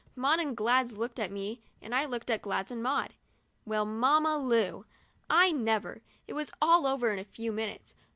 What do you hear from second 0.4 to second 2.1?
Gladys looked at me, and I